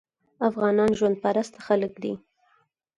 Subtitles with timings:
[0.49, 2.13] افغانان ژوند پرسته خلک دي.